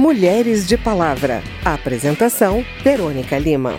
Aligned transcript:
Mulheres 0.00 0.66
de 0.66 0.78
Palavra. 0.78 1.42
Apresentação: 1.62 2.64
Verônica 2.82 3.38
Lima. 3.38 3.74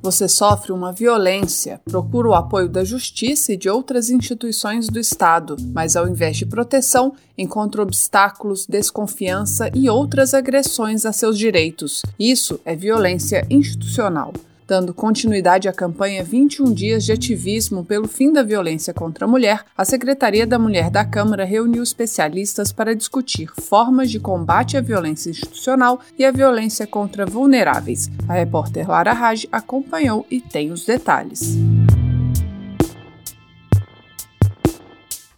Você 0.00 0.28
sofre 0.28 0.70
uma 0.70 0.92
violência, 0.92 1.80
procura 1.90 2.28
o 2.28 2.34
apoio 2.34 2.68
da 2.68 2.84
justiça 2.84 3.52
e 3.52 3.56
de 3.56 3.68
outras 3.68 4.10
instituições 4.10 4.86
do 4.86 5.00
Estado, 5.00 5.56
mas 5.74 5.96
ao 5.96 6.06
invés 6.08 6.36
de 6.36 6.46
proteção, 6.46 7.12
encontra 7.36 7.82
obstáculos, 7.82 8.64
desconfiança 8.64 9.72
e 9.74 9.90
outras 9.90 10.34
agressões 10.34 11.04
a 11.04 11.12
seus 11.12 11.36
direitos. 11.36 12.02
Isso 12.16 12.60
é 12.64 12.76
violência 12.76 13.44
institucional. 13.50 14.32
Dando 14.70 14.94
continuidade 14.94 15.68
à 15.68 15.72
campanha 15.72 16.22
21 16.22 16.72
Dias 16.72 17.04
de 17.04 17.10
Ativismo 17.10 17.84
pelo 17.84 18.06
Fim 18.06 18.32
da 18.32 18.40
Violência 18.40 18.94
contra 18.94 19.24
a 19.24 19.28
Mulher, 19.28 19.64
a 19.76 19.84
Secretaria 19.84 20.46
da 20.46 20.60
Mulher 20.60 20.90
da 20.90 21.04
Câmara 21.04 21.44
reuniu 21.44 21.82
especialistas 21.82 22.70
para 22.70 22.94
discutir 22.94 23.50
formas 23.60 24.12
de 24.12 24.20
combate 24.20 24.76
à 24.76 24.80
violência 24.80 25.30
institucional 25.30 25.98
e 26.16 26.24
à 26.24 26.30
violência 26.30 26.86
contra 26.86 27.26
vulneráveis. 27.26 28.08
A 28.28 28.34
repórter 28.34 28.88
Lara 28.88 29.12
Raj 29.12 29.44
acompanhou 29.50 30.24
e 30.30 30.40
tem 30.40 30.70
os 30.70 30.86
detalhes. 30.86 31.58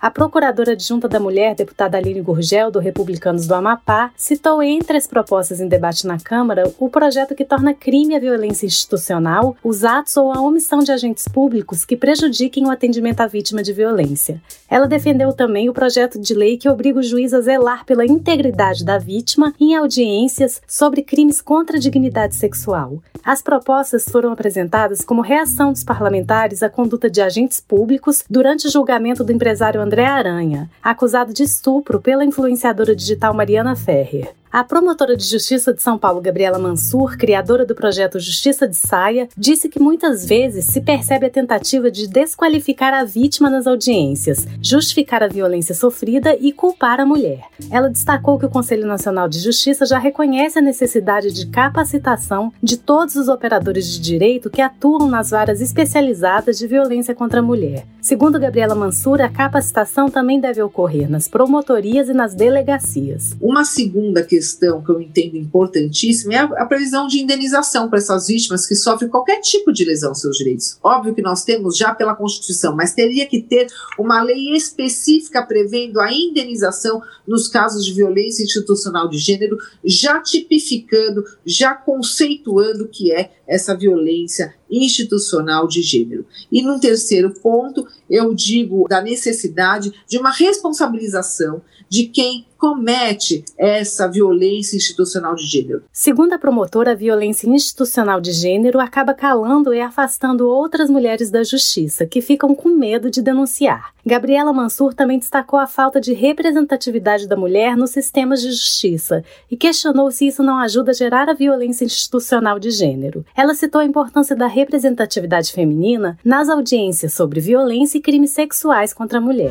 A 0.02 0.10
procuradora 0.10 0.72
adjunta 0.72 1.08
da 1.08 1.20
Mulher, 1.20 1.54
deputada 1.54 1.96
Aline 1.96 2.20
Gurgel, 2.20 2.72
do 2.72 2.80
Republicanos 2.80 3.46
do 3.46 3.54
Amapá, 3.54 4.10
citou 4.16 4.60
entre 4.60 4.96
as 4.96 5.06
propostas 5.06 5.60
em 5.60 5.68
debate 5.68 6.08
na 6.08 6.18
Câmara 6.18 6.64
o 6.80 6.90
projeto 6.90 7.36
que 7.36 7.44
torna 7.44 7.72
crime 7.72 8.16
a 8.16 8.18
violência 8.18 8.66
institucional, 8.66 9.56
os 9.62 9.84
atos 9.84 10.16
ou 10.16 10.32
a 10.32 10.40
omissão 10.40 10.80
de 10.80 10.90
agentes 10.90 11.28
públicos 11.28 11.84
que 11.84 11.96
prejudiquem 11.96 12.66
o 12.66 12.70
atendimento 12.70 13.20
à 13.20 13.28
vítima 13.28 13.62
de 13.62 13.72
violência. 13.72 14.42
Ela 14.68 14.88
defendeu 14.88 15.32
também 15.32 15.70
o 15.70 15.72
projeto 15.72 16.18
de 16.18 16.34
lei 16.34 16.56
que 16.56 16.68
obriga 16.68 16.98
o 16.98 17.02
juiz 17.04 17.32
a 17.32 17.40
zelar 17.40 17.86
pela 17.86 18.04
integridade 18.04 18.84
da 18.84 18.98
vítima 18.98 19.54
em 19.60 19.76
audiências 19.76 20.60
sobre 20.66 21.02
crimes 21.02 21.40
contra 21.40 21.76
a 21.76 21.80
dignidade 21.80 22.34
sexual. 22.34 23.00
As 23.24 23.40
propostas 23.40 24.04
foram 24.06 24.32
apresentadas 24.32 25.02
como 25.02 25.22
reação 25.22 25.70
dos 25.70 25.84
parlamentares 25.84 26.60
à 26.60 26.68
conduta 26.68 27.08
de 27.08 27.22
agentes 27.22 27.60
públicos 27.60 28.24
durante 28.28 28.66
o 28.66 28.70
julgamento 28.70 29.22
do 29.22 29.30
empresário 29.30 29.80
André 29.92 30.06
Aranha, 30.06 30.70
acusado 30.82 31.34
de 31.34 31.42
estupro 31.42 32.00
pela 32.00 32.24
influenciadora 32.24 32.96
digital 32.96 33.34
Mariana 33.34 33.76
Ferrer. 33.76 34.34
A 34.52 34.62
promotora 34.62 35.16
de 35.16 35.24
justiça 35.24 35.72
de 35.72 35.80
São 35.80 35.96
Paulo, 35.96 36.20
Gabriela 36.20 36.58
Mansur, 36.58 37.16
criadora 37.16 37.64
do 37.64 37.74
projeto 37.74 38.20
Justiça 38.20 38.68
de 38.68 38.76
Saia, 38.76 39.26
disse 39.34 39.66
que 39.66 39.80
muitas 39.80 40.26
vezes 40.26 40.66
se 40.66 40.82
percebe 40.82 41.24
a 41.24 41.30
tentativa 41.30 41.90
de 41.90 42.06
desqualificar 42.06 42.92
a 42.92 43.02
vítima 43.02 43.48
nas 43.48 43.66
audiências, 43.66 44.46
justificar 44.60 45.22
a 45.22 45.26
violência 45.26 45.74
sofrida 45.74 46.36
e 46.38 46.52
culpar 46.52 47.00
a 47.00 47.06
mulher. 47.06 47.46
Ela 47.70 47.88
destacou 47.88 48.38
que 48.38 48.44
o 48.44 48.50
Conselho 48.50 48.86
Nacional 48.86 49.26
de 49.26 49.38
Justiça 49.38 49.86
já 49.86 49.98
reconhece 49.98 50.58
a 50.58 50.62
necessidade 50.62 51.32
de 51.32 51.46
capacitação 51.46 52.52
de 52.62 52.76
todos 52.76 53.16
os 53.16 53.28
operadores 53.28 53.86
de 53.86 54.02
direito 54.02 54.50
que 54.50 54.60
atuam 54.60 55.08
nas 55.08 55.30
varas 55.30 55.62
especializadas 55.62 56.58
de 56.58 56.66
violência 56.66 57.14
contra 57.14 57.40
a 57.40 57.42
mulher. 57.42 57.86
Segundo 58.02 58.38
Gabriela 58.38 58.74
Mansur, 58.74 59.22
a 59.22 59.30
capacitação 59.30 60.10
também 60.10 60.38
deve 60.38 60.60
ocorrer 60.60 61.10
nas 61.10 61.26
promotorias 61.26 62.10
e 62.10 62.12
nas 62.12 62.34
delegacias. 62.34 63.34
Uma 63.40 63.64
segunda 63.64 64.22
questão 64.22 64.41
questão 64.42 64.82
que 64.82 64.90
eu 64.90 65.00
entendo 65.00 65.36
importantíssima 65.36 66.34
é 66.34 66.38
a, 66.38 66.44
a 66.44 66.66
previsão 66.66 67.06
de 67.06 67.20
indenização 67.20 67.88
para 67.88 67.98
essas 67.98 68.26
vítimas 68.26 68.66
que 68.66 68.74
sofrem 68.74 69.08
qualquer 69.08 69.40
tipo 69.40 69.72
de 69.72 69.84
lesão 69.84 70.08
aos 70.08 70.20
seus 70.20 70.36
direitos. 70.36 70.78
Óbvio 70.82 71.14
que 71.14 71.22
nós 71.22 71.44
temos 71.44 71.76
já 71.76 71.94
pela 71.94 72.16
Constituição, 72.16 72.74
mas 72.74 72.92
teria 72.92 73.24
que 73.24 73.40
ter 73.40 73.68
uma 73.96 74.20
lei 74.20 74.56
específica 74.56 75.46
prevendo 75.46 76.00
a 76.00 76.12
indenização 76.12 77.00
nos 77.26 77.46
casos 77.46 77.84
de 77.84 77.92
violência 77.92 78.42
institucional 78.42 79.08
de 79.08 79.18
gênero, 79.18 79.56
já 79.84 80.20
tipificando, 80.20 81.24
já 81.46 81.72
conceituando 81.72 82.84
o 82.84 82.88
que 82.88 83.12
é 83.12 83.30
essa 83.46 83.76
violência 83.76 84.54
institucional 84.70 85.68
de 85.68 85.82
gênero. 85.82 86.26
E 86.50 86.62
num 86.62 86.80
terceiro 86.80 87.30
ponto, 87.30 87.86
eu 88.10 88.34
digo 88.34 88.88
da 88.88 89.00
necessidade 89.00 89.92
de 90.08 90.18
uma 90.18 90.30
responsabilização 90.30 91.62
de 91.88 92.04
quem 92.04 92.46
comete 92.62 93.44
essa 93.58 94.06
violência 94.06 94.76
institucional 94.76 95.34
de 95.34 95.44
gênero. 95.44 95.82
Segundo 95.92 96.32
a 96.32 96.38
promotora, 96.38 96.92
a 96.92 96.94
violência 96.94 97.48
institucional 97.48 98.20
de 98.20 98.30
gênero 98.30 98.78
acaba 98.78 99.12
calando 99.12 99.74
e 99.74 99.80
afastando 99.80 100.48
outras 100.48 100.88
mulheres 100.88 101.28
da 101.28 101.42
justiça, 101.42 102.06
que 102.06 102.20
ficam 102.20 102.54
com 102.54 102.68
medo 102.68 103.10
de 103.10 103.20
denunciar. 103.20 103.92
Gabriela 104.06 104.52
Mansur 104.52 104.94
também 104.94 105.18
destacou 105.18 105.58
a 105.58 105.66
falta 105.66 106.00
de 106.00 106.12
representatividade 106.12 107.26
da 107.26 107.36
mulher 107.36 107.76
nos 107.76 107.90
sistemas 107.90 108.40
de 108.40 108.52
justiça 108.52 109.24
e 109.50 109.56
questionou 109.56 110.08
se 110.12 110.28
isso 110.28 110.40
não 110.40 110.58
ajuda 110.58 110.92
a 110.92 110.94
gerar 110.94 111.28
a 111.28 111.34
violência 111.34 111.84
institucional 111.84 112.60
de 112.60 112.70
gênero. 112.70 113.26
Ela 113.36 113.54
citou 113.54 113.80
a 113.80 113.84
importância 113.84 114.36
da 114.36 114.46
representatividade 114.46 115.52
feminina 115.52 116.16
nas 116.24 116.48
audiências 116.48 117.12
sobre 117.12 117.40
violência 117.40 117.98
e 117.98 118.00
crimes 118.00 118.30
sexuais 118.30 118.94
contra 118.94 119.18
a 119.18 119.20
mulher. 119.20 119.50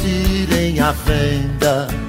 Tirem 0.00 0.80
a 0.80 0.90
venda 0.90 2.01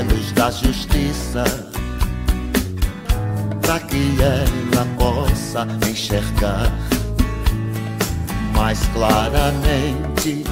olhos 0.00 0.32
da 0.32 0.50
justiça, 0.50 1.44
para 3.60 3.80
que 3.80 4.16
ela 4.22 4.86
possa 4.96 5.66
enxergar 5.90 6.72
mais 8.54 8.80
claramente 8.88 10.44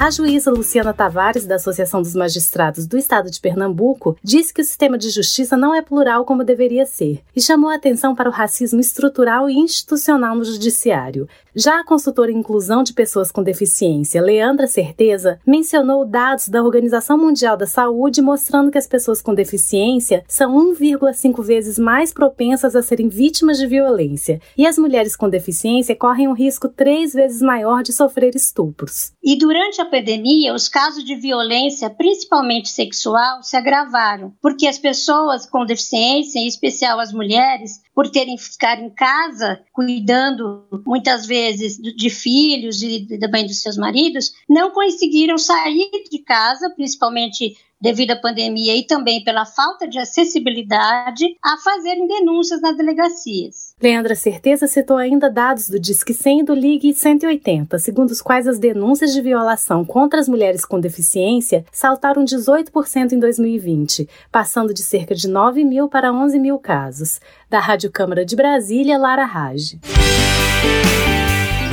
a 0.00 0.10
juíza 0.10 0.50
Luciana 0.50 0.94
Tavares, 0.94 1.44
da 1.44 1.56
Associação 1.56 2.00
dos 2.00 2.14
Magistrados 2.14 2.86
do 2.86 2.96
Estado 2.96 3.30
de 3.30 3.38
Pernambuco, 3.38 4.16
disse 4.24 4.50
que 4.50 4.62
o 4.62 4.64
sistema 4.64 4.96
de 4.96 5.10
justiça 5.10 5.58
não 5.58 5.74
é 5.74 5.82
plural 5.82 6.24
como 6.24 6.42
deveria 6.42 6.86
ser 6.86 7.20
e 7.36 7.40
chamou 7.42 7.68
a 7.68 7.74
atenção 7.74 8.14
para 8.14 8.26
o 8.26 8.32
racismo 8.32 8.80
estrutural 8.80 9.50
e 9.50 9.58
institucional 9.58 10.34
no 10.34 10.42
judiciário. 10.42 11.28
Já 11.54 11.80
a 11.80 11.84
consultora 11.84 12.30
inclusão 12.30 12.84
de 12.84 12.92
pessoas 12.92 13.32
com 13.32 13.42
deficiência, 13.42 14.22
Leandra 14.22 14.68
Certeza, 14.68 15.40
mencionou 15.44 16.04
dados 16.04 16.48
da 16.48 16.62
Organização 16.62 17.18
Mundial 17.18 17.56
da 17.56 17.66
Saúde 17.66 18.22
mostrando 18.22 18.70
que 18.70 18.78
as 18.78 18.86
pessoas 18.86 19.20
com 19.20 19.34
deficiência 19.34 20.24
são 20.28 20.56
1,5 20.72 21.42
vezes 21.42 21.76
mais 21.76 22.12
propensas 22.12 22.76
a 22.76 22.82
serem 22.82 23.08
vítimas 23.08 23.58
de 23.58 23.66
violência 23.66 24.40
e 24.56 24.64
as 24.64 24.78
mulheres 24.78 25.16
com 25.16 25.28
deficiência 25.28 25.96
correm 25.96 26.28
um 26.28 26.34
risco 26.34 26.68
três 26.68 27.12
vezes 27.12 27.42
maior 27.42 27.82
de 27.82 27.92
sofrer 27.92 28.36
estupros. 28.36 29.12
E 29.20 29.36
durante 29.36 29.80
a 29.80 29.86
pandemia, 29.86 30.54
os 30.54 30.68
casos 30.68 31.02
de 31.02 31.16
violência, 31.16 31.90
principalmente 31.90 32.68
sexual, 32.68 33.42
se 33.42 33.56
agravaram, 33.56 34.32
porque 34.40 34.68
as 34.68 34.78
pessoas 34.78 35.46
com 35.46 35.66
deficiência, 35.66 36.38
em 36.38 36.46
especial 36.46 37.00
as 37.00 37.12
mulheres, 37.12 37.80
por 37.92 38.08
terem 38.08 38.36
que 38.36 38.42
ficar 38.44 38.80
em 38.80 38.90
casa 38.90 39.58
cuidando 39.72 40.64
muitas 40.86 41.26
vezes 41.26 41.39
de 41.52 42.10
filhos 42.10 42.82
e 42.82 43.06
também 43.18 43.46
dos 43.46 43.60
seus 43.60 43.76
maridos, 43.76 44.32
não 44.48 44.70
conseguiram 44.70 45.38
sair 45.38 45.90
de 46.10 46.18
casa, 46.18 46.70
principalmente 46.70 47.56
devido 47.80 48.10
à 48.10 48.16
pandemia 48.16 48.76
e 48.76 48.82
também 48.84 49.24
pela 49.24 49.46
falta 49.46 49.88
de 49.88 49.98
acessibilidade, 49.98 51.24
a 51.42 51.56
fazerem 51.56 52.06
denúncias 52.06 52.60
nas 52.60 52.76
delegacias. 52.76 53.74
Leandra 53.80 54.14
Certeza 54.14 54.66
citou 54.66 54.98
ainda 54.98 55.30
dados 55.30 55.70
do 55.70 55.80
Disque 55.80 56.12
100 56.12 56.40
e 56.40 56.44
do 56.44 56.54
Ligue 56.54 56.92
180, 56.92 57.78
segundo 57.78 58.10
os 58.10 58.20
quais 58.20 58.46
as 58.46 58.58
denúncias 58.58 59.14
de 59.14 59.22
violação 59.22 59.84
contra 59.84 60.20
as 60.20 60.28
mulheres 60.28 60.64
com 60.64 60.78
deficiência 60.78 61.64
saltaram 61.72 62.24
18% 62.24 63.12
em 63.12 63.18
2020, 63.18 64.06
passando 64.30 64.74
de 64.74 64.82
cerca 64.82 65.14
de 65.14 65.26
9 65.26 65.64
mil 65.64 65.88
para 65.88 66.12
11 66.12 66.38
mil 66.38 66.58
casos. 66.58 67.20
Da 67.48 67.58
Rádio 67.58 67.90
Câmara 67.90 68.24
de 68.24 68.36
Brasília, 68.36 68.98
Lara 68.98 69.24
Rage. 69.24 69.80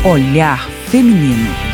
Olhar 0.08 0.70
Feminino. 0.90 1.67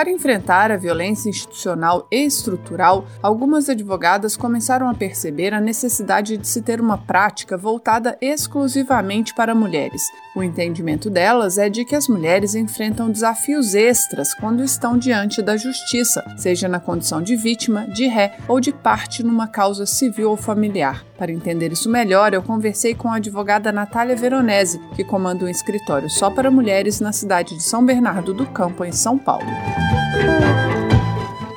Para 0.00 0.10
enfrentar 0.10 0.70
a 0.70 0.78
violência 0.78 1.28
institucional 1.28 2.08
e 2.10 2.24
estrutural, 2.24 3.04
algumas 3.22 3.68
advogadas 3.68 4.34
começaram 4.34 4.88
a 4.88 4.94
perceber 4.94 5.52
a 5.52 5.60
necessidade 5.60 6.38
de 6.38 6.48
se 6.48 6.62
ter 6.62 6.80
uma 6.80 6.96
prática 6.96 7.54
voltada 7.54 8.16
exclusivamente 8.18 9.34
para 9.34 9.54
mulheres. 9.54 10.00
O 10.34 10.42
entendimento 10.42 11.10
delas 11.10 11.58
é 11.58 11.68
de 11.68 11.84
que 11.84 11.94
as 11.94 12.08
mulheres 12.08 12.54
enfrentam 12.54 13.10
desafios 13.10 13.74
extras 13.74 14.32
quando 14.32 14.64
estão 14.64 14.96
diante 14.96 15.42
da 15.42 15.54
justiça, 15.58 16.24
seja 16.38 16.66
na 16.66 16.80
condição 16.80 17.20
de 17.20 17.36
vítima, 17.36 17.86
de 17.88 18.06
ré 18.06 18.38
ou 18.48 18.58
de 18.58 18.72
parte 18.72 19.22
numa 19.22 19.48
causa 19.48 19.84
civil 19.84 20.30
ou 20.30 20.36
familiar. 20.36 21.04
Para 21.18 21.32
entender 21.32 21.72
isso 21.72 21.90
melhor, 21.90 22.32
eu 22.32 22.42
conversei 22.42 22.94
com 22.94 23.12
a 23.12 23.16
advogada 23.16 23.70
Natália 23.70 24.16
Veronese, 24.16 24.80
que 24.96 25.04
comanda 25.04 25.44
um 25.44 25.48
escritório 25.48 26.08
só 26.08 26.30
para 26.30 26.50
mulheres 26.50 27.00
na 27.00 27.12
cidade 27.12 27.56
de 27.56 27.62
São 27.62 27.84
Bernardo 27.84 28.32
do 28.32 28.46
Campo, 28.46 28.84
em 28.86 28.92
São 28.92 29.18
Paulo. 29.18 29.44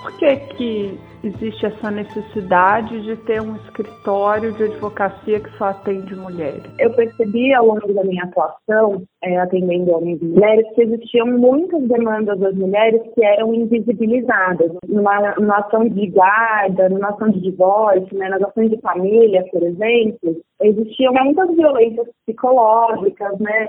Por 0.01 0.17
que, 0.17 0.38
que 0.57 0.97
existe 1.24 1.66
essa 1.66 1.90
necessidade 1.90 3.02
de 3.02 3.16
ter 3.18 3.42
um 3.42 3.56
escritório 3.56 4.52
de 4.54 4.64
advocacia 4.64 5.40
que 5.40 5.50
só 5.58 5.66
atende 5.66 6.16
mulheres? 6.16 6.64
Eu 6.78 6.94
percebi 6.94 7.54
ao 7.54 7.68
longo 7.68 7.94
da 7.94 8.04
minha 8.04 8.24
atuação, 8.25 9.04
é, 9.24 9.38
atendendo 9.38 9.96
homens 9.96 10.22
e 10.22 10.25
mulheres, 10.25 10.66
que 10.75 10.84
existiam 10.84 11.28
muitas 11.28 11.81
demandas 11.88 12.38
das 12.40 12.54
mulheres 12.56 13.02
que 13.16 13.24
eram 13.24 13.54
invisibilizadas. 13.54 14.72
Numa, 14.88 15.34
numa 15.36 15.60
ação 15.60 15.88
de 15.88 16.08
guarda, 16.08 16.90
numa 16.90 17.10
ação 17.10 17.30
de 17.30 17.40
divórcio, 17.40 18.18
né, 18.18 18.28
nas 18.28 18.42
ações 18.42 18.70
de 18.70 18.81
família, 18.81 19.46
por 19.52 19.64
exemplo, 19.64 20.42
existiam 20.62 21.14
muitas 21.14 21.56
violências 21.56 22.08
psicológicas, 22.25 23.40
né, 23.40 23.68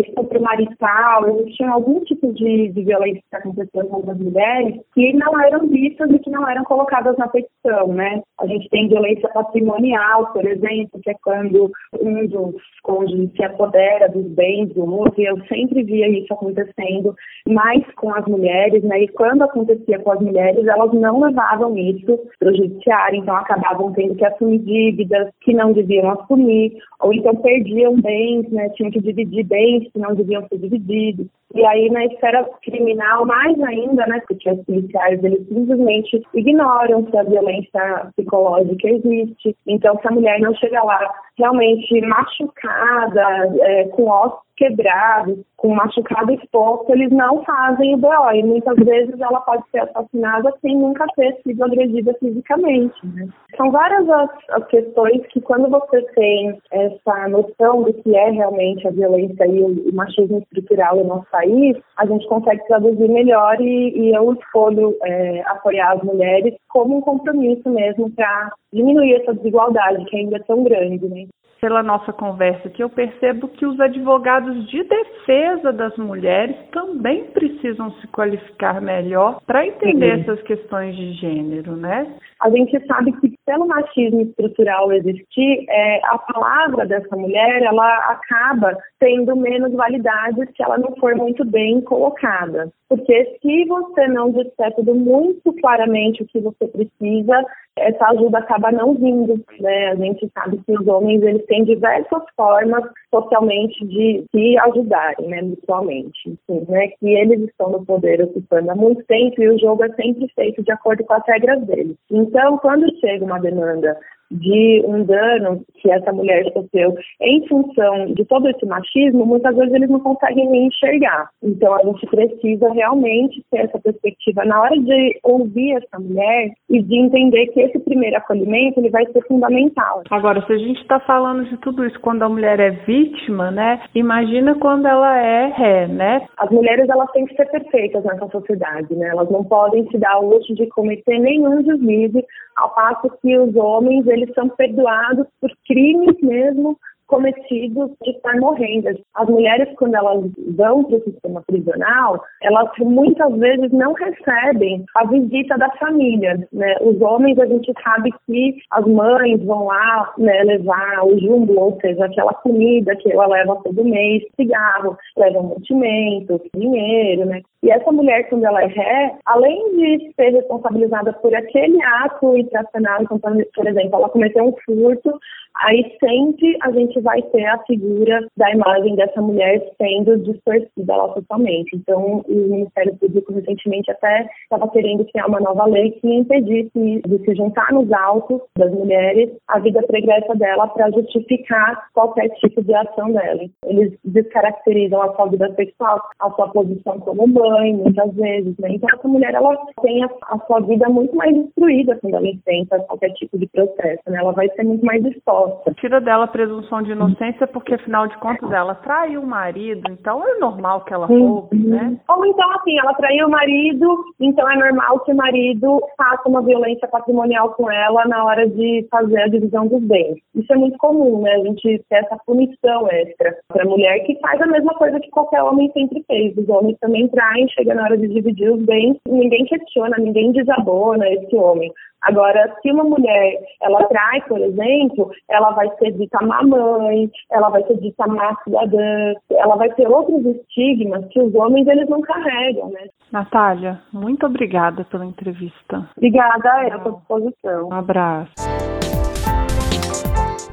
estupro 0.00 0.42
marital, 0.42 1.28
existiam 1.38 1.72
algum 1.72 2.00
tipo 2.00 2.32
de, 2.32 2.68
de 2.68 2.82
violência 2.82 3.22
que 3.30 3.36
acontecia 3.36 3.84
com 3.84 4.10
as 4.10 4.18
mulheres 4.18 4.80
que 4.94 5.12
não 5.12 5.40
eram 5.40 5.68
vistas 5.68 6.10
e 6.10 6.18
que 6.18 6.30
não 6.30 6.48
eram 6.48 6.64
colocadas 6.64 6.79
na 7.18 7.28
petição, 7.28 7.88
né? 7.88 8.22
A 8.40 8.46
gente 8.46 8.68
tem 8.70 8.88
violência 8.88 9.28
patrimonial, 9.30 10.32
por 10.32 10.46
exemplo, 10.46 11.00
que 11.02 11.10
é 11.10 11.14
quando 11.22 11.70
um 12.00 12.26
dos 12.26 12.54
cônjuges 12.82 13.30
se 13.32 13.44
apodera 13.44 14.08
dos 14.08 14.26
bens 14.28 14.72
do 14.74 14.84
outro, 14.84 15.20
e 15.20 15.26
eu 15.26 15.36
sempre 15.46 15.82
via 15.82 16.08
isso 16.08 16.32
acontecendo 16.32 17.14
mais 17.48 17.84
com 17.94 18.14
as 18.14 18.24
mulheres, 18.26 18.82
né? 18.84 19.02
E 19.02 19.08
quando 19.08 19.42
acontecia 19.42 19.98
com 19.98 20.12
as 20.12 20.20
mulheres, 20.20 20.66
elas 20.66 20.92
não 20.92 21.20
levavam 21.20 21.76
isso 21.76 22.18
para 22.38 22.50
o 22.50 22.56
judiciário, 22.56 23.18
então 23.18 23.36
acabavam 23.36 23.92
tendo 23.92 24.14
que 24.14 24.24
assumir 24.24 24.58
dívidas 24.60 25.28
que 25.42 25.52
não 25.52 25.72
deviam 25.72 26.10
assumir, 26.10 26.72
ou 27.00 27.12
então 27.12 27.34
perdiam 27.36 28.00
bens, 28.00 28.48
né? 28.50 28.68
Tinham 28.70 28.90
que 28.90 29.00
dividir 29.00 29.44
bens 29.44 29.90
que 29.92 29.98
não 29.98 30.14
deviam 30.14 30.46
ser 30.48 30.58
divididos. 30.58 31.26
E 31.52 31.64
aí, 31.66 31.90
na 31.90 32.04
esfera 32.04 32.48
criminal, 32.62 33.26
mais 33.26 33.60
ainda, 33.60 34.06
né, 34.06 34.22
porque 34.28 34.48
os 34.48 34.64
policiais, 34.64 35.22
eles 35.24 35.48
simplesmente 35.48 36.22
ignoram 36.32 36.69
se 37.10 37.16
a 37.16 37.22
violência 37.22 38.10
psicológica 38.16 38.88
existe. 38.88 39.56
Então, 39.66 39.98
se 40.00 40.08
a 40.08 40.10
mulher 40.10 40.40
não 40.40 40.54
chega 40.54 40.82
lá 40.82 41.14
realmente 41.38 42.00
machucada, 42.02 43.26
é, 43.62 43.84
com 43.88 44.08
ossos 44.08 44.40
quebrados, 44.56 45.38
com 45.60 45.74
machucado 45.74 46.32
exposto, 46.32 46.90
eles 46.90 47.10
não 47.10 47.44
fazem 47.44 47.94
o 47.94 47.98
BO. 47.98 48.32
E 48.32 48.42
muitas 48.42 48.76
vezes 48.76 49.20
ela 49.20 49.40
pode 49.42 49.62
ser 49.70 49.80
assassinada 49.80 50.54
sem 50.62 50.74
nunca 50.74 51.04
ter 51.14 51.36
sido 51.42 51.62
agredida 51.62 52.14
fisicamente. 52.14 52.94
Né? 53.04 53.28
São 53.58 53.70
várias 53.70 54.08
as, 54.08 54.30
as, 54.52 54.66
questões 54.68 55.20
que, 55.26 55.40
quando 55.42 55.68
você 55.68 56.00
tem 56.14 56.58
essa 56.70 57.28
noção 57.28 57.82
do 57.82 57.92
que 57.92 58.16
é 58.16 58.30
realmente 58.30 58.88
a 58.88 58.90
violência 58.90 59.46
e 59.46 59.60
o, 59.60 59.90
o 59.90 59.94
machismo 59.94 60.38
estrutural 60.38 60.96
no 60.96 61.04
nosso 61.04 61.30
país, 61.30 61.76
a 61.98 62.06
gente 62.06 62.26
consegue 62.26 62.66
traduzir 62.66 63.08
melhor 63.10 63.60
e, 63.60 63.90
e 63.98 64.16
eu 64.16 64.32
escolho 64.32 64.96
é, 65.04 65.42
apoiar 65.42 65.92
as 65.92 66.02
mulheres 66.02 66.54
como 66.70 66.96
um 66.96 67.00
compromisso 67.02 67.68
mesmo 67.68 68.10
para 68.12 68.50
diminuir 68.72 69.16
essa 69.16 69.34
desigualdade 69.34 70.06
que 70.06 70.16
ainda 70.16 70.36
é 70.36 70.40
tão 70.40 70.64
grande. 70.64 71.06
Né? 71.06 71.26
Pela 71.60 71.82
nossa 71.82 72.12
conversa 72.12 72.70
que 72.70 72.82
eu 72.82 72.88
percebo 72.88 73.48
que 73.48 73.66
os 73.66 73.78
advogados 73.78 74.66
de 74.68 74.82
defesa 74.82 75.72
das 75.72 75.96
mulheres 75.96 76.56
também 76.72 77.24
precisam 77.26 77.92
se 78.00 78.06
qualificar 78.08 78.80
melhor 78.80 79.40
para 79.46 79.66
entender 79.66 80.14
uhum. 80.14 80.20
essas 80.22 80.42
questões 80.42 80.96
de 80.96 81.12
gênero, 81.14 81.76
né? 81.76 82.16
A 82.40 82.48
gente 82.48 82.84
sabe 82.86 83.12
que 83.20 83.34
pelo 83.44 83.66
machismo 83.66 84.22
estrutural 84.22 84.90
existir, 84.92 85.66
é, 85.68 86.00
a 86.06 86.18
palavra 86.18 86.86
dessa 86.86 87.14
mulher 87.14 87.62
ela 87.62 88.10
acaba 88.10 88.76
tendo 88.98 89.36
menos 89.36 89.72
validade 89.74 90.46
se 90.56 90.62
ela 90.62 90.78
não 90.78 90.96
for 90.96 91.14
muito 91.14 91.44
bem 91.44 91.82
colocada. 91.82 92.70
Porque 92.88 93.38
se 93.40 93.64
você 93.66 94.08
não 94.08 94.32
disser 94.32 94.74
tudo 94.74 94.94
muito 94.94 95.52
claramente 95.60 96.22
o 96.22 96.26
que 96.26 96.40
você 96.40 96.66
precisa, 96.66 97.44
essa 97.76 98.06
ajuda 98.08 98.38
acaba 98.38 98.70
não 98.72 98.94
vindo, 98.94 99.42
né? 99.60 99.88
A 99.88 99.94
gente 99.94 100.30
sabe 100.34 100.60
que 100.64 100.72
os 100.72 100.86
homens 100.86 101.22
eles 101.22 101.44
têm 101.46 101.64
diversas 101.64 102.22
formas 102.36 102.84
socialmente 103.10 103.86
de 103.86 104.24
se 104.30 104.58
ajudarem, 104.58 105.28
né, 105.28 105.42
mutuamente, 105.42 106.28
Enfim, 106.28 106.66
né? 106.68 106.88
Que 106.88 107.08
eles 107.08 107.40
estão 107.42 107.70
no 107.70 107.84
poder 107.84 108.22
ocupando 108.22 108.70
há 108.70 108.74
muito 108.74 109.02
tempo 109.04 109.40
e 109.40 109.48
o 109.48 109.58
jogo 109.58 109.84
é 109.84 109.92
sempre 109.94 110.28
feito 110.34 110.62
de 110.62 110.72
acordo 110.72 111.04
com 111.04 111.14
as 111.14 111.26
regras 111.26 111.62
deles. 111.66 111.96
Então, 112.10 112.58
quando 112.58 112.94
chega 112.98 113.24
uma 113.24 113.40
demanda 113.40 113.96
de 114.30 114.82
um 114.86 115.04
dano 115.04 115.62
que 115.74 115.90
essa 115.90 116.12
mulher 116.12 116.44
sofreu 116.52 116.94
em 117.20 117.46
função 117.48 118.06
de 118.14 118.24
todo 118.24 118.48
esse 118.48 118.64
machismo, 118.66 119.26
muitas 119.26 119.56
vezes 119.56 119.74
eles 119.74 119.90
não 119.90 120.00
conseguem 120.00 120.48
nem 120.48 120.66
enxergar. 120.66 121.30
Então 121.42 121.74
a 121.74 121.82
gente 121.82 122.06
precisa 122.06 122.72
realmente 122.72 123.44
ter 123.50 123.60
essa 123.60 123.78
perspectiva 123.78 124.44
na 124.44 124.60
hora 124.60 124.78
de 124.78 125.18
ouvir 125.22 125.72
essa 125.72 125.98
mulher 125.98 126.50
e 126.68 126.82
de 126.82 126.96
entender 126.96 127.46
que 127.48 127.60
esse 127.60 127.78
primeiro 127.80 128.16
acolhimento 128.16 128.80
ele 128.80 128.90
vai 128.90 129.04
ser 129.06 129.22
fundamental. 129.26 130.02
Agora, 130.10 130.44
se 130.46 130.52
a 130.52 130.58
gente 130.58 130.80
está 130.80 131.00
falando 131.00 131.44
de 131.44 131.56
tudo 131.58 131.84
isso 131.84 131.98
quando 132.00 132.22
a 132.22 132.28
mulher 132.28 132.60
é 132.60 132.70
vítima, 132.70 133.50
né? 133.50 133.80
Imagina 133.94 134.54
quando 134.54 134.86
ela 134.86 135.18
é 135.18 135.46
ré, 135.46 135.86
né? 135.88 136.26
As 136.36 136.50
mulheres 136.50 136.88
elas 136.88 137.10
têm 137.12 137.26
que 137.26 137.34
ser 137.34 137.46
perfeitas 137.50 138.04
nessa 138.04 138.28
sociedade, 138.28 138.94
né? 138.94 139.08
Elas 139.08 139.30
não 139.30 139.44
podem 139.44 139.88
se 139.90 139.98
dar 139.98 140.18
o 140.18 140.28
luxo 140.28 140.54
de 140.54 140.66
cometer 140.68 141.18
nenhum 141.18 141.62
deslize, 141.62 142.24
ao 142.56 142.74
passo 142.74 143.10
que 143.22 143.38
os 143.38 143.54
homens 143.56 144.06
eles 144.06 144.19
eles 144.20 144.34
são 144.34 144.48
perdoados 144.48 145.26
por 145.40 145.50
crimes 145.66 146.16
mesmo 146.22 146.78
cometidos 147.10 147.90
de 148.02 148.12
estar 148.12 148.36
morrendo. 148.36 148.88
As 149.14 149.28
mulheres, 149.28 149.68
quando 149.76 149.96
elas 149.96 150.30
vão 150.56 150.84
para 150.84 150.96
o 150.96 151.02
sistema 151.02 151.42
prisional, 151.42 152.22
elas 152.40 152.70
muitas 152.78 153.36
vezes 153.36 153.70
não 153.72 153.92
recebem 153.92 154.84
a 154.96 155.04
visita 155.06 155.58
da 155.58 155.68
família. 155.72 156.48
Né? 156.52 156.76
Os 156.80 157.00
homens, 157.02 157.38
a 157.40 157.46
gente 157.46 157.72
sabe 157.82 158.12
que 158.26 158.56
as 158.70 158.86
mães 158.86 159.44
vão 159.44 159.66
lá 159.66 160.14
né, 160.16 160.44
levar 160.44 161.04
o 161.04 161.18
jumbo, 161.18 161.58
ou 161.60 161.78
seja, 161.80 162.04
aquela 162.04 162.32
comida 162.34 162.94
que 162.96 163.12
ela 163.12 163.26
leva 163.26 163.60
todo 163.64 163.84
mês, 163.84 164.22
cigarro, 164.36 164.96
leva 165.18 165.42
mantimento, 165.42 166.40
dinheiro, 166.54 167.26
né? 167.26 167.42
E 167.62 167.70
essa 167.70 167.92
mulher, 167.92 168.26
quando 168.30 168.44
ela 168.44 168.62
é 168.62 168.66
ré, 168.66 169.18
além 169.26 169.76
de 169.76 170.12
ser 170.14 170.30
responsabilizada 170.30 171.12
por 171.14 171.34
aquele 171.34 171.82
ato 171.82 172.36
infracional, 172.36 173.02
então, 173.02 173.18
por 173.18 173.66
exemplo, 173.66 173.96
ela 173.96 174.08
cometeu 174.08 174.44
um 174.44 174.54
furto, 174.64 175.18
aí 175.56 175.94
sempre 176.02 176.56
a 176.62 176.70
gente 176.70 176.98
vai 177.00 177.20
ter 177.20 177.44
a 177.44 177.58
figura 177.64 178.26
da 178.36 178.50
imagem 178.50 178.96
dessa 178.96 179.20
mulher 179.20 179.60
sendo 179.76 180.16
distorcida 180.18 180.96
lá 180.96 181.08
totalmente. 181.08 181.76
Então, 181.76 182.24
o 182.26 182.34
Ministério 182.34 182.96
Público 182.96 183.32
recentemente 183.32 183.90
até 183.90 184.26
estava 184.42 184.66
querendo 184.70 185.04
criar 185.06 185.26
uma 185.26 185.40
nova 185.40 185.66
lei 185.66 185.90
que 185.92 186.08
impedisse 186.08 186.70
de 186.74 187.18
se 187.24 187.34
juntar 187.34 187.72
nos 187.72 187.92
autos 187.92 188.40
das 188.56 188.72
mulheres 188.72 189.30
a 189.48 189.58
vida 189.58 189.82
pregressa 189.82 190.34
dela 190.34 190.66
para 190.68 190.90
justificar 190.92 191.88
qualquer 191.92 192.28
tipo 192.36 192.62
de 192.62 192.74
ação 192.74 193.12
dela. 193.12 193.42
Eles 193.66 193.92
descaracterizam 194.04 195.02
a 195.02 195.14
sua 195.14 195.26
vida 195.26 195.52
sexual, 195.56 196.00
a 196.20 196.30
sua 196.30 196.48
posição 196.48 196.98
como 197.00 197.26
mãe, 197.50 197.74
muitas 197.74 198.14
vezes, 198.14 198.56
né? 198.58 198.68
Então, 198.70 198.88
essa 198.92 199.08
mulher, 199.08 199.34
ela 199.34 199.56
tem 199.82 200.04
a, 200.04 200.10
a 200.28 200.38
sua 200.46 200.60
vida 200.60 200.88
muito 200.88 201.14
mais 201.16 201.34
destruída 201.34 201.98
quando 202.00 202.14
ela 202.14 202.26
enfrenta 202.26 202.78
qualquer 202.80 203.10
tipo 203.14 203.38
de 203.38 203.46
processo, 203.48 204.02
né? 204.08 204.18
Ela 204.18 204.32
vai 204.32 204.48
ser 204.50 204.64
muito 204.64 204.84
mais 204.84 205.04
exposta. 205.04 205.74
Tira 205.74 206.00
dela 206.00 206.24
a 206.24 206.28
presunção 206.28 206.82
de 206.82 206.92
inocência 206.92 207.46
porque, 207.46 207.74
afinal 207.74 208.06
de 208.06 208.16
contas, 208.18 208.50
ela 208.50 208.74
traiu 208.74 209.22
o 209.22 209.26
marido, 209.26 209.82
então 209.90 210.22
é 210.26 210.38
normal 210.38 210.84
que 210.84 210.94
ela 210.94 211.06
roube, 211.06 211.56
né? 211.56 211.98
Ou 212.08 212.26
então, 212.26 212.50
assim, 212.52 212.78
ela 212.78 212.94
traiu 212.94 213.26
o 213.26 213.30
marido, 213.30 214.04
então 214.20 214.48
é 214.50 214.56
normal 214.56 215.00
que 215.00 215.12
o 215.12 215.16
marido 215.16 215.80
faça 215.96 216.28
uma 216.28 216.42
violência 216.42 216.86
patrimonial 216.88 217.50
com 217.54 217.70
ela 217.70 218.04
na 218.06 218.24
hora 218.24 218.48
de 218.48 218.86
fazer 218.90 219.22
a 219.22 219.28
divisão 219.28 219.66
dos 219.66 219.82
bens. 219.82 220.18
Isso 220.34 220.52
é 220.52 220.56
muito 220.56 220.78
comum, 220.78 221.22
né? 221.22 221.34
A 221.34 221.44
gente 221.44 221.84
ter 221.88 221.96
essa 221.96 222.16
punição 222.26 222.88
extra 222.90 223.36
para 223.48 223.64
a 223.64 223.68
mulher 223.68 224.00
que 224.00 224.18
faz 224.20 224.40
a 224.40 224.46
mesma 224.46 224.74
coisa 224.74 225.00
que 225.00 225.10
qualquer 225.10 225.42
homem 225.42 225.70
sempre 225.72 226.02
fez. 226.06 226.36
Os 226.36 226.48
homens 226.48 226.76
também 226.80 227.08
traem, 227.08 227.39
chega 227.48 227.74
na 227.74 227.84
hora 227.84 227.96
de 227.96 228.08
dividir 228.08 228.50
os 228.50 228.62
bens, 228.64 228.96
ninguém 229.06 229.44
questiona, 229.44 229.96
ninguém 229.98 230.32
desabona 230.32 231.08
esse 231.08 231.36
homem. 231.36 231.72
Agora, 232.02 232.56
se 232.62 232.70
uma 232.72 232.84
mulher 232.84 233.38
ela 233.60 233.84
trai, 233.84 234.22
por 234.22 234.40
exemplo, 234.40 235.10
ela 235.28 235.50
vai 235.50 235.68
ser 235.76 235.92
dita 235.92 236.18
mamãe, 236.24 237.10
ela 237.30 237.50
vai 237.50 237.62
ser 237.64 237.76
dita 237.78 238.06
má 238.06 238.34
cidadã, 238.42 239.12
ela 239.30 239.56
vai 239.56 239.70
ter 239.74 239.86
outros 239.86 240.24
estigmas 240.24 241.04
que 241.08 241.20
os 241.20 241.34
homens 241.34 241.66
eles 241.68 241.88
não 241.88 242.00
carregam, 242.00 242.70
né? 242.70 242.88
Natália, 243.12 243.80
muito 243.92 244.24
obrigada 244.24 244.84
pela 244.84 245.04
entrevista. 245.04 245.88
Obrigada, 245.96 246.48
é 246.64 246.72
à 246.72 246.82
sua 246.82 246.92
disposição. 246.92 247.68
Um 247.68 247.74
abraço. 247.74 248.32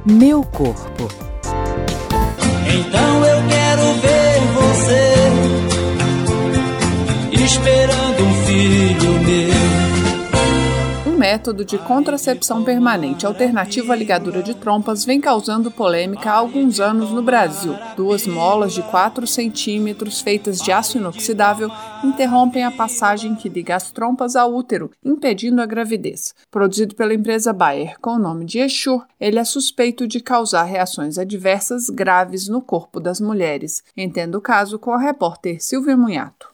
Meu 0.06 0.42
corpo. 0.42 1.08
Então 2.68 3.24
eu 3.24 3.40
quero 3.48 3.84
ver 4.02 4.38
você 4.54 5.17
esperando 7.48 8.24
um 8.24 8.34
filho 8.44 9.18
meu 9.22 9.78
método 11.18 11.64
de 11.64 11.76
contracepção 11.76 12.62
permanente 12.62 13.26
alternativo 13.26 13.92
à 13.92 13.96
ligadura 13.96 14.40
de 14.40 14.54
trompas 14.54 15.04
vem 15.04 15.20
causando 15.20 15.68
polêmica 15.68 16.30
há 16.30 16.34
alguns 16.34 16.78
anos 16.78 17.10
no 17.10 17.20
Brasil. 17.22 17.74
Duas 17.96 18.24
molas 18.24 18.72
de 18.72 18.82
4 18.82 19.26
centímetros 19.26 20.20
feitas 20.20 20.60
de 20.60 20.70
aço 20.70 20.96
inoxidável 20.96 21.68
interrompem 22.04 22.62
a 22.62 22.70
passagem 22.70 23.34
que 23.34 23.48
liga 23.48 23.74
as 23.74 23.90
trompas 23.90 24.36
ao 24.36 24.54
útero, 24.54 24.92
impedindo 25.04 25.60
a 25.60 25.66
gravidez. 25.66 26.34
Produzido 26.52 26.94
pela 26.94 27.14
empresa 27.14 27.52
Bayer 27.52 27.98
com 28.00 28.10
o 28.10 28.18
nome 28.18 28.44
de 28.44 28.60
Eshur, 28.60 29.04
ele 29.18 29.40
é 29.40 29.44
suspeito 29.44 30.06
de 30.06 30.20
causar 30.20 30.62
reações 30.62 31.18
adversas 31.18 31.90
graves 31.90 32.46
no 32.46 32.62
corpo 32.62 33.00
das 33.00 33.20
mulheres. 33.20 33.82
Entenda 33.96 34.38
o 34.38 34.40
caso 34.40 34.78
com 34.78 34.92
a 34.92 34.98
repórter 34.98 35.60
Silvia 35.60 35.96
Munhato. 35.96 36.48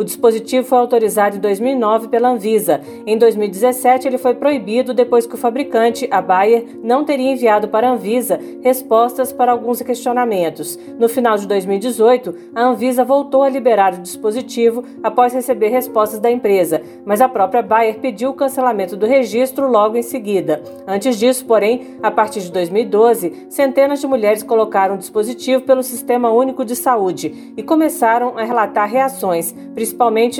O 0.00 0.04
dispositivo 0.04 0.66
foi 0.66 0.78
autorizado 0.78 1.36
em 1.36 1.40
2009 1.40 2.08
pela 2.08 2.30
Anvisa. 2.30 2.80
Em 3.06 3.18
2017, 3.18 4.08
ele 4.08 4.16
foi 4.16 4.34
proibido 4.34 4.94
depois 4.94 5.26
que 5.26 5.34
o 5.34 5.38
fabricante, 5.38 6.08
a 6.10 6.22
Bayer, 6.22 6.64
não 6.82 7.04
teria 7.04 7.30
enviado 7.30 7.68
para 7.68 7.86
a 7.86 7.92
Anvisa 7.92 8.40
respostas 8.62 9.30
para 9.30 9.52
alguns 9.52 9.82
questionamentos. 9.82 10.78
No 10.98 11.06
final 11.06 11.36
de 11.36 11.46
2018, 11.46 12.34
a 12.54 12.62
Anvisa 12.62 13.04
voltou 13.04 13.42
a 13.42 13.50
liberar 13.50 13.92
o 13.92 13.98
dispositivo 13.98 14.82
após 15.02 15.34
receber 15.34 15.68
respostas 15.68 16.18
da 16.18 16.30
empresa, 16.30 16.80
mas 17.04 17.20
a 17.20 17.28
própria 17.28 17.60
Bayer 17.60 17.98
pediu 17.98 18.30
o 18.30 18.34
cancelamento 18.34 18.96
do 18.96 19.04
registro 19.04 19.70
logo 19.70 19.98
em 19.98 20.02
seguida. 20.02 20.62
Antes 20.86 21.18
disso, 21.18 21.44
porém, 21.44 21.98
a 22.02 22.10
partir 22.10 22.40
de 22.40 22.50
2012, 22.50 23.48
centenas 23.50 24.00
de 24.00 24.06
mulheres 24.06 24.42
colocaram 24.42 24.94
o 24.94 24.98
dispositivo 24.98 25.62
pelo 25.64 25.82
Sistema 25.82 26.30
Único 26.30 26.64
de 26.64 26.74
Saúde 26.74 27.52
e 27.54 27.62
começaram 27.62 28.38
a 28.38 28.44
relatar 28.44 28.88
reações, 28.88 29.54
principalmente 29.74 29.89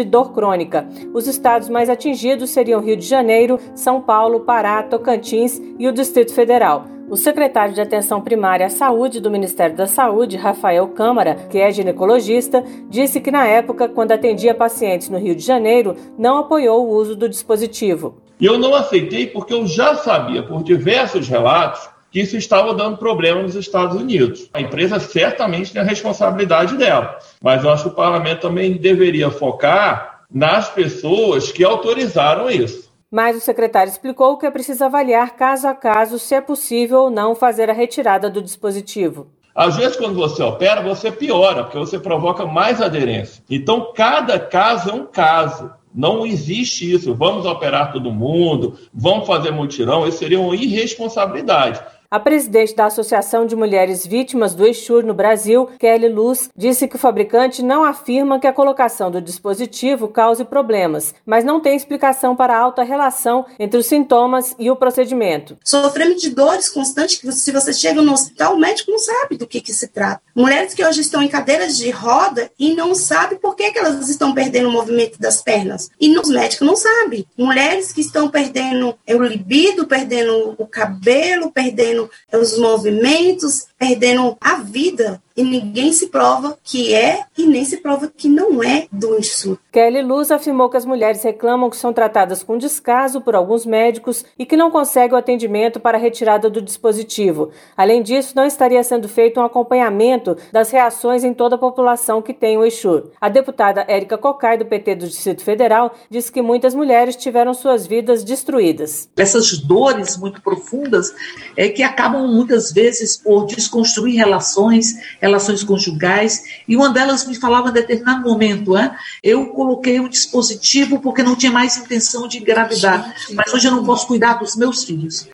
dor 0.06 0.32
crônica. 0.32 0.88
Os 1.12 1.26
estados 1.26 1.68
mais 1.68 1.88
atingidos 1.88 2.50
seriam 2.50 2.80
Rio 2.80 2.96
de 2.96 3.06
Janeiro, 3.06 3.58
São 3.74 4.00
Paulo, 4.00 4.40
Pará, 4.40 4.82
Tocantins 4.82 5.60
e 5.78 5.86
o 5.86 5.92
Distrito 5.92 6.34
Federal. 6.34 6.84
O 7.10 7.16
secretário 7.16 7.74
de 7.74 7.80
Atenção 7.80 8.20
Primária 8.20 8.66
à 8.66 8.70
Saúde 8.70 9.20
do 9.20 9.32
Ministério 9.32 9.74
da 9.74 9.88
Saúde, 9.88 10.36
Rafael 10.36 10.86
Câmara, 10.86 11.34
que 11.50 11.58
é 11.58 11.68
ginecologista, 11.68 12.62
disse 12.88 13.20
que 13.20 13.32
na 13.32 13.44
época, 13.48 13.88
quando 13.88 14.12
atendia 14.12 14.54
pacientes 14.54 15.08
no 15.08 15.18
Rio 15.18 15.34
de 15.34 15.42
Janeiro, 15.42 15.96
não 16.16 16.38
apoiou 16.38 16.86
o 16.86 16.94
uso 16.94 17.16
do 17.16 17.28
dispositivo. 17.28 18.14
Eu 18.40 18.56
não 18.56 18.76
aceitei 18.76 19.26
porque 19.26 19.52
eu 19.52 19.66
já 19.66 19.96
sabia, 19.96 20.44
por 20.44 20.62
diversos 20.62 21.28
relatos, 21.28 21.90
que 22.10 22.20
isso 22.20 22.36
estava 22.36 22.74
dando 22.74 22.96
problema 22.96 23.42
nos 23.42 23.54
Estados 23.54 24.00
Unidos. 24.00 24.48
A 24.52 24.60
empresa 24.60 24.98
certamente 24.98 25.72
tem 25.72 25.82
a 25.82 25.84
responsabilidade 25.84 26.76
dela, 26.76 27.18
mas 27.42 27.62
eu 27.62 27.70
acho 27.70 27.84
que 27.84 27.90
o 27.90 27.94
parlamento 27.94 28.42
também 28.42 28.76
deveria 28.76 29.30
focar 29.30 30.20
nas 30.32 30.68
pessoas 30.68 31.50
que 31.50 31.64
autorizaram 31.64 32.50
isso. 32.50 32.90
Mas 33.10 33.36
o 33.36 33.40
secretário 33.40 33.90
explicou 33.90 34.38
que 34.38 34.46
é 34.46 34.50
preciso 34.50 34.84
avaliar 34.84 35.34
caso 35.34 35.66
a 35.66 35.74
caso 35.74 36.18
se 36.18 36.34
é 36.34 36.40
possível 36.40 37.00
ou 37.00 37.10
não 37.10 37.34
fazer 37.34 37.68
a 37.68 37.72
retirada 37.72 38.30
do 38.30 38.40
dispositivo. 38.40 39.32
Às 39.52 39.76
vezes, 39.76 39.96
quando 39.96 40.14
você 40.14 40.42
opera, 40.42 40.80
você 40.80 41.10
piora, 41.10 41.64
porque 41.64 41.78
você 41.78 41.98
provoca 41.98 42.46
mais 42.46 42.80
aderência. 42.80 43.42
Então, 43.50 43.92
cada 43.94 44.38
caso 44.38 44.90
é 44.90 44.94
um 44.94 45.06
caso. 45.06 45.72
Não 45.92 46.24
existe 46.24 46.90
isso. 46.90 47.12
Vamos 47.14 47.44
operar 47.44 47.92
todo 47.92 48.12
mundo, 48.12 48.78
vamos 48.94 49.26
fazer 49.26 49.50
mutirão. 49.50 50.06
Isso 50.06 50.18
seria 50.18 50.38
uma 50.38 50.54
irresponsabilidade. 50.54 51.80
A 52.12 52.18
presidente 52.18 52.74
da 52.74 52.86
Associação 52.86 53.46
de 53.46 53.54
Mulheres 53.54 54.04
Vítimas 54.04 54.52
do 54.52 54.66
Exur 54.66 55.04
no 55.04 55.14
Brasil, 55.14 55.68
Kelly 55.78 56.08
Luz, 56.08 56.50
disse 56.56 56.88
que 56.88 56.96
o 56.96 56.98
fabricante 56.98 57.62
não 57.62 57.84
afirma 57.84 58.40
que 58.40 58.48
a 58.48 58.52
colocação 58.52 59.12
do 59.12 59.22
dispositivo 59.22 60.08
cause 60.08 60.44
problemas, 60.44 61.14
mas 61.24 61.44
não 61.44 61.60
tem 61.60 61.76
explicação 61.76 62.34
para 62.34 62.52
a 62.52 62.58
alta 62.58 62.82
relação 62.82 63.46
entre 63.60 63.78
os 63.78 63.86
sintomas 63.86 64.56
e 64.58 64.68
o 64.68 64.74
procedimento. 64.74 65.56
Sofrendo 65.64 66.16
de 66.16 66.30
dores 66.30 66.68
constantes, 66.68 67.18
que 67.18 67.30
se 67.30 67.52
você 67.52 67.72
chega 67.72 68.02
no 68.02 68.12
hospital, 68.12 68.56
o 68.56 68.58
médico 68.58 68.90
não 68.90 68.98
sabe 68.98 69.36
do 69.36 69.46
que, 69.46 69.60
que 69.60 69.72
se 69.72 69.86
trata. 69.86 70.20
Mulheres 70.34 70.74
que 70.74 70.84
hoje 70.84 71.02
estão 71.02 71.22
em 71.22 71.28
cadeiras 71.28 71.78
de 71.78 71.90
roda 71.90 72.50
e 72.58 72.74
não 72.74 72.92
sabem 72.92 73.38
por 73.38 73.54
que, 73.54 73.70
que 73.70 73.78
elas 73.78 74.08
estão 74.08 74.34
perdendo 74.34 74.68
o 74.68 74.72
movimento 74.72 75.16
das 75.20 75.42
pernas. 75.42 75.92
E 76.00 76.18
os 76.18 76.28
médicos 76.28 76.66
não 76.66 76.74
sabem. 76.74 77.24
Mulheres 77.38 77.92
que 77.92 78.00
estão 78.00 78.28
perdendo 78.28 78.96
o 79.08 79.22
libido, 79.22 79.86
perdendo 79.86 80.56
o 80.58 80.66
cabelo, 80.66 81.52
perdendo 81.52 81.99
perdendo 82.30 82.36
os 82.36 82.56
movimentos, 82.58 83.66
perdendo 83.78 84.36
a 84.40 84.56
vida 84.56 85.22
e 85.36 85.42
ninguém 85.42 85.92
se 85.92 86.08
prova 86.08 86.58
que 86.62 86.94
é 86.94 87.24
e 87.36 87.46
nem 87.46 87.64
se 87.64 87.78
prova 87.78 88.10
que 88.14 88.28
não 88.28 88.62
é 88.62 88.86
do 88.90 89.18
Instituto. 89.18 89.60
Kelly 89.72 90.02
Luz 90.02 90.30
afirmou 90.30 90.68
que 90.68 90.76
as 90.76 90.84
mulheres 90.84 91.22
reclamam 91.22 91.70
que 91.70 91.76
são 91.76 91.92
tratadas 91.92 92.42
com 92.42 92.58
descaso 92.58 93.20
por 93.20 93.36
alguns 93.36 93.64
médicos 93.64 94.24
e 94.38 94.44
que 94.44 94.56
não 94.56 94.70
conseguem 94.70 95.14
o 95.14 95.18
atendimento 95.18 95.78
para 95.78 95.96
a 95.96 96.00
retirada 96.00 96.50
do 96.50 96.60
dispositivo. 96.60 97.50
Além 97.76 98.02
disso, 98.02 98.34
não 98.34 98.44
estaria 98.44 98.82
sendo 98.82 99.08
feito 99.08 99.38
um 99.38 99.44
acompanhamento 99.44 100.36
das 100.52 100.70
reações 100.70 101.22
em 101.22 101.32
toda 101.32 101.54
a 101.54 101.58
população 101.58 102.20
que 102.20 102.34
tem 102.34 102.58
o 102.58 102.64
Exur. 102.64 103.10
A 103.20 103.28
deputada 103.28 103.84
Érica 103.86 104.18
Cocai, 104.18 104.58
do 104.58 104.66
PT 104.66 104.94
do 104.96 105.06
Distrito 105.06 105.44
Federal, 105.44 105.94
disse 106.10 106.32
que 106.32 106.42
muitas 106.42 106.74
mulheres 106.74 107.14
tiveram 107.16 107.54
suas 107.54 107.86
vidas 107.86 108.24
destruídas. 108.24 109.08
Essas 109.16 109.56
dores 109.58 110.16
muito 110.16 110.42
profundas 110.42 111.14
é 111.56 111.68
que 111.68 111.82
acabam 111.82 112.26
muitas 112.26 112.72
vezes 112.72 113.16
por 113.16 113.46
desconstruir 113.46 114.16
relações, 114.16 114.94
relações 115.20 115.62
conjugais, 115.62 116.44
e 116.66 116.76
uma 116.76 116.90
delas 116.90 117.26
me 117.26 117.34
falava 117.34 117.68
em 117.68 117.72
determinado 117.72 118.22
momento, 118.22 118.76
é, 118.76 118.96
eu 119.22 119.46
coloquei 119.46 120.00
um 120.00 120.08
dispositivo 120.08 121.00
porque 121.00 121.22
não 121.22 121.36
tinha 121.36 121.52
mais 121.52 121.76
intenção 121.76 122.26
de 122.26 122.38
engravidar, 122.38 123.14
mas 123.34 123.52
hoje 123.52 123.68
eu 123.68 123.72
não 123.72 123.84
posso 123.84 124.06
cuidar 124.06 124.34
dos 124.34 124.56
meus 124.56 124.84
filhos. 124.84 125.28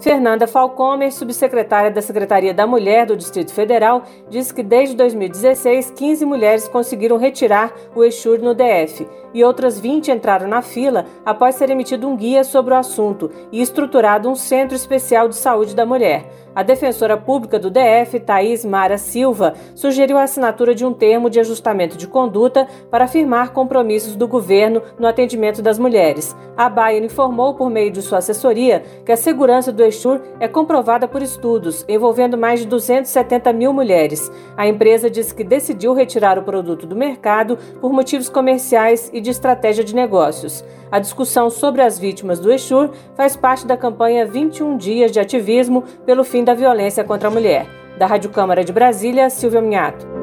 Fernanda 0.00 0.46
Falcomer, 0.46 1.12
subsecretária 1.12 1.90
da 1.90 2.00
Secretaria 2.00 2.54
da 2.54 2.66
Mulher 2.66 3.04
do 3.04 3.14
Distrito 3.14 3.52
Federal, 3.52 4.04
disse 4.30 4.52
que 4.52 4.62
desde 4.62 4.96
2016, 4.96 5.90
15 5.90 6.24
mulheres 6.24 6.66
conseguiram 6.66 7.18
retirar 7.18 7.70
o 7.94 8.02
Exur 8.02 8.38
no 8.38 8.54
DF 8.54 9.06
e 9.34 9.44
outras 9.44 9.78
20 9.78 10.10
entraram 10.10 10.48
na 10.48 10.62
fila 10.62 11.04
após 11.24 11.54
ser 11.54 11.68
emitido 11.68 12.08
um 12.08 12.16
guia 12.16 12.42
sobre 12.44 12.72
o 12.72 12.78
assunto 12.78 13.30
e 13.52 13.60
estruturado 13.60 14.28
um 14.28 14.34
Centro 14.34 14.74
Especial 14.74 15.28
de 15.28 15.36
Saúde 15.36 15.76
da 15.76 15.84
Mulher. 15.84 16.49
A 16.52 16.64
defensora 16.64 17.16
pública 17.16 17.60
do 17.60 17.70
DF, 17.70 18.18
Thaís 18.18 18.64
Mara 18.64 18.98
Silva, 18.98 19.54
sugeriu 19.72 20.18
a 20.18 20.24
assinatura 20.24 20.74
de 20.74 20.84
um 20.84 20.92
termo 20.92 21.30
de 21.30 21.38
ajustamento 21.38 21.96
de 21.96 22.08
conduta 22.08 22.66
para 22.90 23.04
afirmar 23.04 23.52
compromissos 23.52 24.16
do 24.16 24.26
governo 24.26 24.82
no 24.98 25.06
atendimento 25.06 25.62
das 25.62 25.78
mulheres. 25.78 26.34
A 26.56 26.68
Baia 26.68 26.98
informou 26.98 27.54
por 27.54 27.70
meio 27.70 27.92
de 27.92 28.02
sua 28.02 28.18
assessoria 28.18 28.82
que 29.06 29.12
a 29.12 29.16
segurança 29.16 29.70
do 29.70 29.84
Exur 29.84 30.20
é 30.40 30.48
comprovada 30.48 31.06
por 31.06 31.22
estudos 31.22 31.84
envolvendo 31.88 32.36
mais 32.36 32.60
de 32.60 32.66
270 32.66 33.52
mil 33.52 33.72
mulheres. 33.72 34.30
A 34.56 34.66
empresa 34.66 35.08
disse 35.08 35.32
que 35.32 35.44
decidiu 35.44 35.94
retirar 35.94 36.36
o 36.36 36.42
produto 36.42 36.84
do 36.84 36.96
mercado 36.96 37.56
por 37.80 37.92
motivos 37.92 38.28
comerciais 38.28 39.08
e 39.12 39.20
de 39.20 39.30
estratégia 39.30 39.84
de 39.84 39.94
negócios. 39.94 40.64
A 40.90 40.98
discussão 40.98 41.48
sobre 41.48 41.82
as 41.82 41.98
vítimas 41.98 42.40
do 42.40 42.52
Exur 42.52 42.90
faz 43.14 43.36
parte 43.36 43.64
da 43.64 43.76
campanha 43.76 44.26
21 44.26 44.76
Dias 44.76 45.12
de 45.12 45.20
Ativismo 45.20 45.84
pelo 46.04 46.24
Fim 46.24 46.39
da 46.44 46.54
Violência 46.54 47.04
contra 47.04 47.28
a 47.28 47.30
Mulher. 47.30 47.66
Da 47.98 48.06
Rádio 48.06 48.30
Câmara 48.30 48.64
de 48.64 48.72
Brasília, 48.72 49.28
Silvia 49.28 49.60
Minhato. 49.60 50.20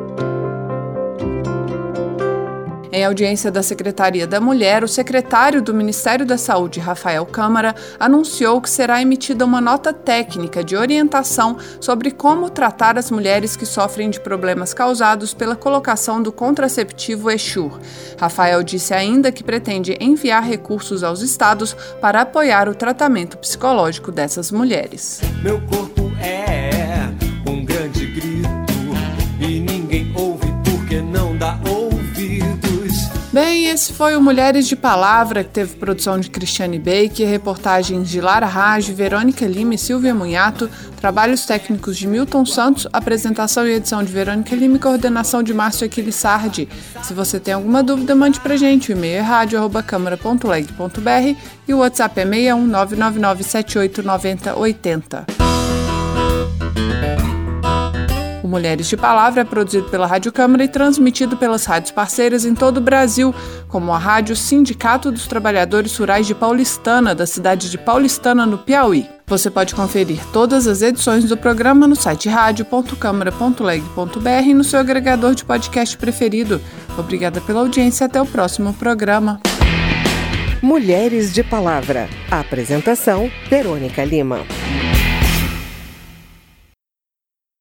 Em 2.98 3.06
audiência 3.06 3.52
da 3.52 3.62
Secretaria 3.62 4.26
da 4.26 4.42
Mulher, 4.42 4.84
o 4.84 4.88
secretário 4.88 5.62
do 5.62 5.72
Ministério 5.72 6.26
da 6.26 6.36
Saúde, 6.36 6.80
Rafael 6.80 7.24
Câmara, 7.28 7.76
anunciou 8.00 8.60
que 8.60 8.68
será 8.68 9.00
emitida 9.00 9.46
uma 9.46 9.62
nota 9.62 9.94
técnica 9.94 10.64
de 10.64 10.76
orientação 10.76 11.58
sobre 11.80 12.10
como 12.10 12.50
tratar 12.50 12.98
as 12.98 13.12
mulheres 13.12 13.56
que 13.56 13.68
sofrem 13.68 14.10
de 14.10 14.20
problemas 14.20 14.74
causados 14.74 15.32
pela 15.32 15.56
colocação 15.56 16.24
do 16.24 16.32
contraceptivo 16.32 17.30
Exur. 17.30 17.80
Rafael 18.20 18.64
disse 18.64 18.96
ainda 18.96 19.32
que 19.32 19.44
pretende 19.44 19.96
enviar 20.00 20.44
recursos 20.44 21.04
aos 21.04 21.22
estados 21.22 21.76
para 22.02 22.22
apoiar 22.22 22.68
o 22.68 22.74
tratamento 22.74 23.38
psicológico 23.38 24.12
dessas 24.12 24.52
mulheres. 24.52 25.22
Meu 25.44 25.62
corpo 25.62 25.97
é 26.22 27.10
um 27.48 27.64
grande 27.64 28.08
grito 28.08 28.50
e 29.40 29.60
ninguém 29.60 30.12
ouve 30.16 30.48
porque 30.64 31.02
não 31.02 31.38
dá 31.38 31.60
Bem, 33.38 33.68
esse 33.68 33.94
foi 33.94 34.16
o 34.16 34.22
Mulheres 34.22 34.68
de 34.68 34.76
Palavra, 34.76 35.44
que 35.44 35.52
teve 35.52 35.76
produção 35.76 36.20
de 36.20 36.28
Cristiane 36.28 36.80
Baker, 36.80 37.30
reportagens 37.30 38.10
de 38.10 38.20
Lara 38.20 38.48
Raj, 38.48 38.90
Verônica 38.90 39.46
Lima 39.46 39.76
e 39.76 39.78
Silvia 39.78 40.16
Munhato, 40.16 40.68
trabalhos 41.00 41.46
técnicos 41.46 42.00
de 42.00 42.08
Milton 42.08 42.48
Santos, 42.48 42.88
apresentação 42.92 43.68
e 43.68 43.74
edição 43.74 44.04
de 44.04 44.12
Verônica 44.12 44.56
Lima 44.56 44.78
e 44.78 44.80
coordenação 44.80 45.44
de 45.44 45.54
Márcio 45.54 45.86
Aquiles 45.86 46.16
Sardi. 46.16 46.68
Se 47.04 47.14
você 47.14 47.40
tem 47.40 47.54
alguma 47.54 47.84
dúvida, 47.84 48.16
mande 48.16 48.40
pra 48.40 48.58
gente. 48.58 48.92
O 48.92 48.94
e-mail 48.94 49.18
é 49.18 49.22
rádio.câmara.leg.br 49.22 51.40
e 51.68 51.74
o 51.76 51.78
WhatsApp 51.78 52.20
é 52.20 52.26
61 52.26 52.66
O 58.48 58.50
Mulheres 58.50 58.88
de 58.88 58.96
Palavra 58.96 59.42
é 59.42 59.44
produzido 59.44 59.90
pela 59.90 60.08
Rádio 60.08 60.32
Câmara 60.32 60.64
e 60.64 60.70
transmitido 60.70 61.36
pelas 61.36 61.66
rádios 61.66 61.92
parceiras 61.92 62.46
em 62.46 62.56
todo 62.56 62.78
o 62.78 62.82
Brasil, 62.82 63.36
como 63.68 63.92
a 63.92 63.98
Rádio 63.98 64.38
Sindicato 64.38 65.12
dos 65.12 65.28
Trabalhadores 65.28 65.98
Rurais 65.98 66.26
de 66.26 66.34
Paulistana, 66.34 67.14
da 67.14 67.28
cidade 67.28 67.70
de 67.70 67.78
Paulistana, 67.78 68.46
no 68.46 68.58
Piauí. 68.58 69.06
Você 69.28 69.52
pode 69.52 69.76
conferir 69.76 70.22
todas 70.32 70.66
as 70.66 70.82
edições 70.82 71.26
do 71.26 71.36
programa 71.36 71.90
no 71.90 71.96
site 71.98 72.30
rádio.câmara.leg.br 72.30 74.46
e 74.46 74.54
no 74.54 74.64
seu 74.64 74.80
agregador 74.80 75.36
de 75.36 75.44
podcast 75.44 75.98
preferido. 75.98 76.62
Obrigada 76.98 77.42
pela 77.42 77.60
audiência 77.60 78.06
até 78.06 78.22
o 78.22 78.26
próximo 78.26 78.74
programa. 78.76 79.42
Mulheres 80.62 81.34
de 81.34 81.44
Palavra. 81.44 82.08
Apresentação: 82.32 83.30
Verônica 83.50 84.06
Lima. 84.06 84.40